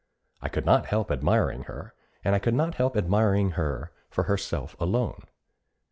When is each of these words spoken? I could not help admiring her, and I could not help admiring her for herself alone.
I 0.41 0.49
could 0.49 0.65
not 0.65 0.87
help 0.87 1.11
admiring 1.11 1.65
her, 1.65 1.93
and 2.25 2.33
I 2.33 2.39
could 2.39 2.55
not 2.55 2.73
help 2.73 2.97
admiring 2.97 3.51
her 3.51 3.91
for 4.09 4.23
herself 4.23 4.75
alone. 4.79 5.25